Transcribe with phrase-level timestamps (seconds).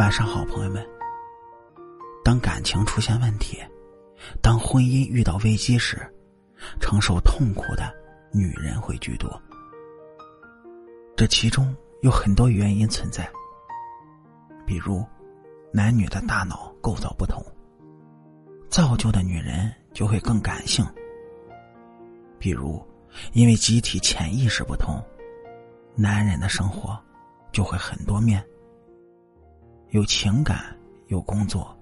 [0.00, 0.82] 晚上好，朋友们。
[2.24, 3.58] 当感情出现问题，
[4.40, 5.98] 当婚姻遇到危机时，
[6.80, 7.94] 承受痛苦的
[8.32, 9.30] 女人会居多。
[11.14, 13.30] 这其中有很多原因存在，
[14.66, 15.04] 比如
[15.70, 17.44] 男女的大脑构造不同，
[18.70, 20.82] 造就的女人就会更感性；
[22.38, 22.82] 比如
[23.34, 24.98] 因为集体潜意识不同，
[25.94, 26.98] 男人的生活
[27.52, 28.42] 就会很多面。
[29.90, 30.76] 有情感，
[31.08, 31.76] 有工作，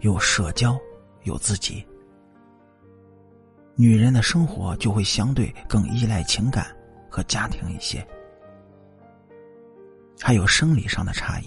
[0.00, 0.78] 有社交，
[1.24, 1.86] 有自己。
[3.76, 6.74] 女人的生活就会相对更依赖情感
[7.10, 8.06] 和家庭一些。
[10.18, 11.46] 还有生理上的差异。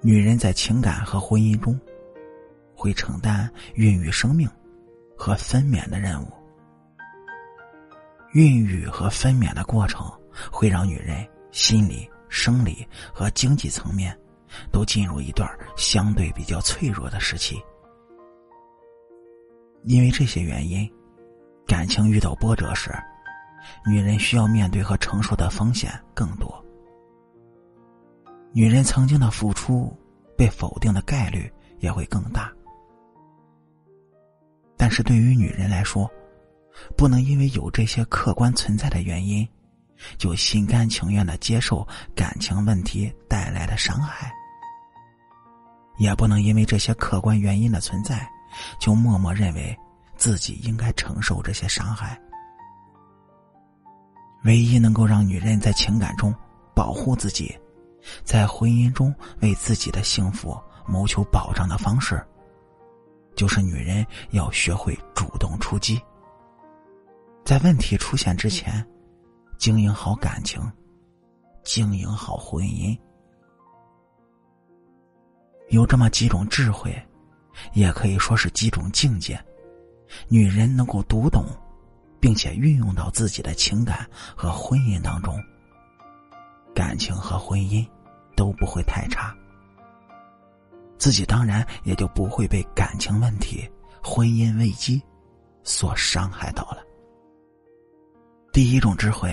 [0.00, 1.76] 女人在情感和婚姻中，
[2.76, 4.48] 会承担孕育生命
[5.16, 6.28] 和分娩的任务。
[8.34, 10.08] 孕育和分娩的过程
[10.50, 12.08] 会让女人心理。
[12.32, 14.18] 生理和经济层面
[14.72, 17.62] 都进入一段相对比较脆弱的时期，
[19.84, 20.90] 因为这些原因，
[21.66, 22.90] 感情遇到波折时，
[23.86, 26.64] 女人需要面对和承受的风险更多。
[28.50, 29.94] 女人曾经的付出
[30.34, 32.50] 被否定的概率也会更大。
[34.78, 36.10] 但是对于女人来说，
[36.96, 39.46] 不能因为有这些客观存在的原因。
[40.18, 44.32] 就心甘情愿的接受感情问题带来的伤害，
[45.98, 48.28] 也不能因为这些客观原因的存在，
[48.80, 49.76] 就默默认为
[50.16, 52.20] 自己应该承受这些伤害。
[54.44, 56.34] 唯一能够让女人在情感中
[56.74, 57.56] 保护自己，
[58.24, 62.20] 在婚姻中为自己的幸福谋求保障的方式，
[63.36, 66.00] 就是女人要学会主动出击，
[67.44, 68.84] 在问题出现之前。
[69.62, 70.60] 经营好感情，
[71.62, 72.98] 经营好婚姻，
[75.68, 76.92] 有这么几种智慧，
[77.72, 79.40] 也可以说是几种境界。
[80.26, 81.44] 女人能够读懂，
[82.18, 84.04] 并且运用到自己的情感
[84.36, 85.40] 和婚姻当中，
[86.74, 87.88] 感情和婚姻
[88.34, 89.32] 都不会太差，
[90.98, 93.70] 自己当然也就不会被感情问题、
[94.02, 95.00] 婚姻危机
[95.62, 96.78] 所伤害到了。
[98.52, 99.32] 第一种智慧。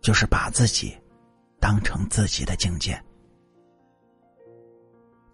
[0.00, 0.96] 就是把自己
[1.60, 3.00] 当成自己的境界。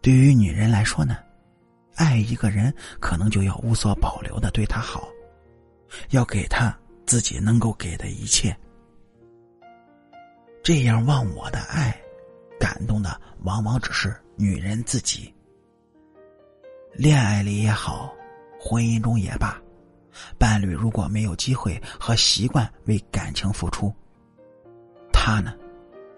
[0.00, 1.16] 对于女人来说呢，
[1.94, 5.08] 爱一个人可能就要无所保留的对他好，
[6.10, 6.76] 要给他
[7.06, 8.54] 自己能够给的一切。
[10.62, 11.94] 这样忘我的爱，
[12.58, 15.32] 感动的往往只是女人自己。
[16.94, 18.14] 恋爱里也好，
[18.58, 19.60] 婚姻中也罢，
[20.38, 23.94] 伴侣如果没有机会和习惯为感情付出。
[25.26, 25.54] 他呢，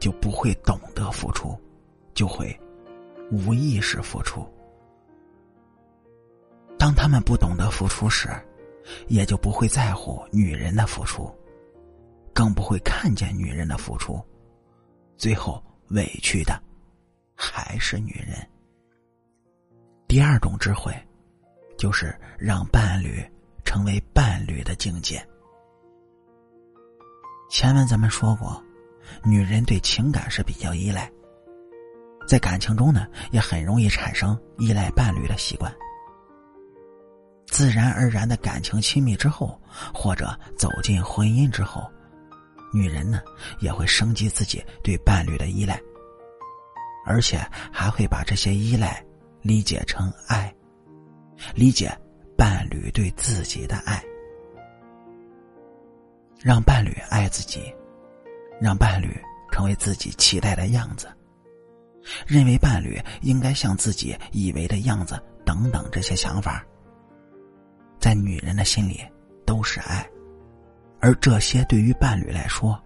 [0.01, 1.57] 就不会懂得付出，
[2.13, 2.59] 就会
[3.31, 4.45] 无意识付出。
[6.77, 8.29] 当他们不懂得付出时，
[9.07, 11.33] 也就不会在乎女人的付出，
[12.35, 14.21] 更不会看见女人的付出，
[15.17, 16.61] 最后委屈的
[17.37, 18.37] 还是女人。
[20.09, 20.93] 第二种智慧，
[21.79, 23.25] 就是让伴侣
[23.65, 25.25] 成为伴侣的境界。
[27.49, 28.61] 前面咱们说过。
[29.25, 31.11] 女人对情感是比较依赖，
[32.27, 35.75] 在感情中呢，也很容易产生依赖伴侣的习惯。
[37.47, 39.61] 自然而然的感情亲密之后，
[39.95, 41.89] 或者走进婚姻之后，
[42.73, 43.23] 女人呢
[43.61, 45.81] 也会升级自己对伴侣的依赖，
[47.07, 47.39] 而且
[47.73, 49.03] 还会把这些依赖
[49.43, 50.53] 理解成爱，
[51.55, 51.91] 理解
[52.37, 54.05] 伴侣对自己的爱，
[56.43, 57.73] 让伴侣爱自己。
[58.61, 59.19] 让伴侣
[59.51, 61.09] 成为自己期待的样子，
[62.27, 66.65] 认为伴侣应该像自己以为的样子，等等这些想法，
[67.99, 69.01] 在女人的心里
[69.45, 70.09] 都是爱，
[71.01, 72.81] 而这些对于伴侣来说，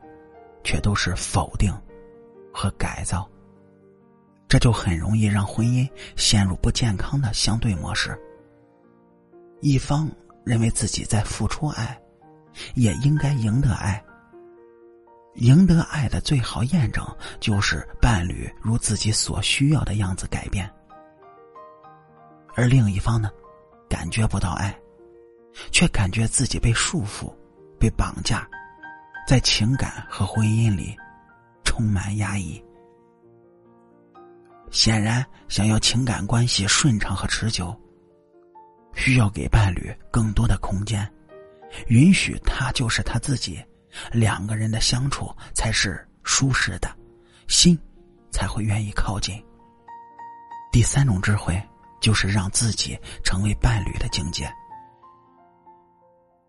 [0.62, 1.72] 却都是否定
[2.52, 3.28] 和改造。
[4.48, 8.18] 这就很容易让婚姻陷入不健康的相对模式。
[9.60, 10.10] 一方
[10.44, 11.96] 认为自己在付出爱，
[12.74, 14.02] 也应该赢得爱。
[15.34, 17.04] 赢得爱的最好验证，
[17.38, 20.68] 就是伴侣如自己所需要的样子改变，
[22.54, 23.30] 而另一方呢，
[23.88, 24.76] 感觉不到爱，
[25.70, 27.32] 却感觉自己被束缚、
[27.78, 28.46] 被绑架，
[29.26, 30.96] 在情感和婚姻里
[31.64, 32.62] 充满压抑。
[34.70, 37.74] 显然，想要情感关系顺畅和持久，
[38.94, 41.08] 需要给伴侣更多的空间，
[41.86, 43.64] 允许他就是他自己。
[44.12, 46.90] 两个人的相处才是舒适的，
[47.48, 47.78] 心
[48.30, 49.42] 才会愿意靠近。
[50.72, 51.60] 第三种智慧
[52.00, 54.50] 就是让自己成为伴侣的境界。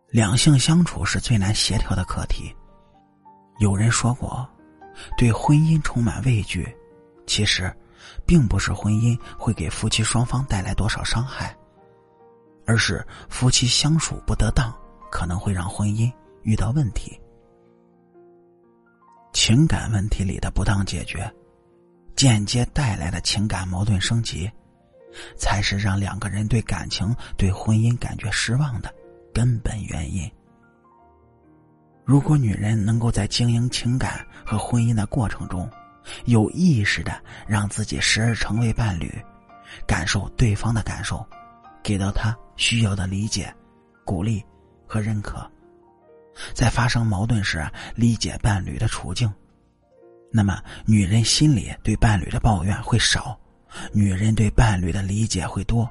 [0.09, 2.53] 两性相处是最难协调的课题。
[3.59, 4.47] 有人说过，
[5.17, 6.67] 对婚姻充满畏惧，
[7.27, 7.73] 其实，
[8.25, 11.55] 并不是婚姻会给夫妻双方带来多少伤害，
[12.65, 14.75] 而是夫妻相处不得当，
[15.11, 16.11] 可能会让婚姻
[16.41, 17.20] 遇到问题。
[19.33, 21.31] 情感问题里的不当解决，
[22.15, 24.49] 间接带来的情感矛盾升级，
[25.37, 28.93] 才是让两个人对感情、对婚姻感觉失望的。
[29.33, 30.29] 根本原因。
[32.03, 35.71] 如果女人能够在经营情感和婚姻的过程中，
[36.25, 37.17] 有意识的
[37.47, 39.09] 让自己时而成为伴侣，
[39.87, 41.25] 感受对方的感受，
[41.81, 43.53] 给到他需要的理解、
[44.03, 44.43] 鼓励
[44.85, 45.49] 和认可，
[46.53, 47.65] 在发生矛盾时
[47.95, 49.31] 理解伴侣的处境，
[50.31, 53.39] 那么女人心里对伴侣的抱怨会少，
[53.91, 55.89] 女人对伴侣的理解会多，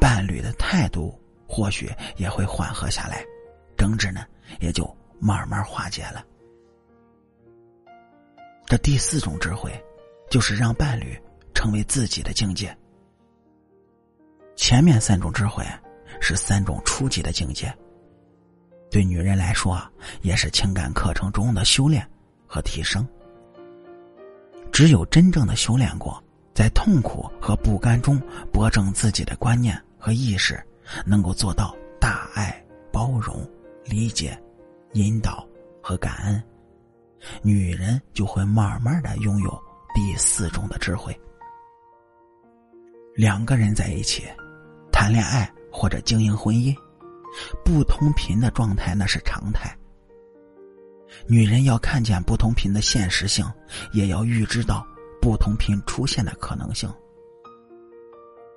[0.00, 1.18] 伴侣的态度。
[1.50, 3.24] 或许也会缓和下来，
[3.74, 4.26] 争执呢
[4.60, 4.86] 也就
[5.18, 6.22] 慢慢化解了。
[8.66, 9.72] 这第四种智慧，
[10.28, 11.18] 就是让伴侣
[11.54, 12.76] 成为自己的境界。
[14.56, 15.64] 前面三种智慧
[16.20, 17.74] 是三种初级的境界，
[18.90, 19.80] 对女人来说，
[20.22, 22.06] 也是情感课程中的修炼
[22.46, 23.06] 和提升。
[24.72, 26.22] 只有真正的修炼过，
[26.54, 28.20] 在痛苦和不甘中
[28.52, 30.62] 驳正自己的观念和意识。
[31.04, 33.46] 能够做到大爱、包容、
[33.84, 34.42] 理解、
[34.94, 35.46] 引导
[35.82, 36.42] 和感恩，
[37.42, 39.62] 女人就会慢慢的拥有
[39.94, 41.14] 第四种的智慧。
[43.14, 44.24] 两个人在一起
[44.90, 46.74] 谈恋爱或者经营婚姻，
[47.64, 49.76] 不同频的状态那是常态。
[51.26, 53.44] 女人要看见不同频的现实性，
[53.92, 54.86] 也要预知到
[55.20, 56.92] 不同频出现的可能性。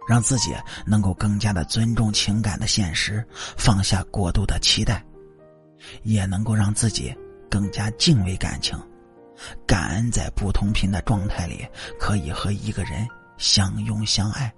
[0.08, 0.54] 让自己
[0.86, 3.24] 能够更加的尊重情感的现实，
[3.58, 5.06] 放下过度的期待，
[6.04, 7.16] 也能够让自己
[7.50, 8.78] 更加敬畏感情，
[9.66, 11.66] 感恩在不同频的状态里
[12.00, 13.08] 可以和一个人
[13.38, 14.52] 相拥相爱。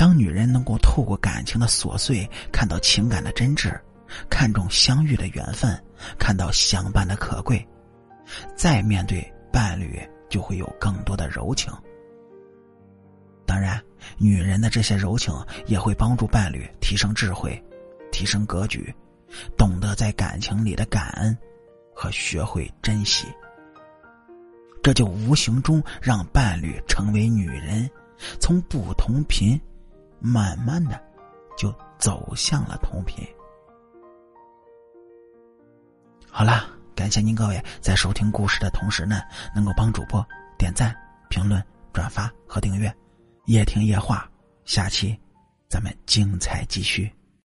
[0.00, 3.78] 当女人能够透过感情的琐碎看到情感的真挚，
[4.30, 5.78] 看重相遇的缘分，
[6.18, 7.68] 看到相伴的可贵，
[8.56, 10.00] 再面对伴侣
[10.30, 11.70] 就会有更多的柔情。
[13.44, 13.78] 当然，
[14.16, 15.34] 女人的这些柔情
[15.66, 17.62] 也会帮助伴侣提升智慧，
[18.10, 18.94] 提升格局，
[19.54, 21.36] 懂得在感情里的感恩
[21.94, 23.26] 和学会珍惜。
[24.82, 27.86] 这就无形中让伴侣成为女人，
[28.40, 29.60] 从不同频，
[30.20, 31.02] 慢慢的
[31.56, 33.26] 就走向了同频。
[36.30, 39.20] 好了，感谢您各位在收听故事的同时呢，
[39.54, 40.24] 能够帮主播
[40.56, 40.94] 点赞、
[41.28, 41.62] 评论、
[41.92, 42.94] 转发和订阅。
[43.46, 44.30] 夜听夜话，
[44.64, 45.18] 下期
[45.68, 47.12] 咱们精彩继续。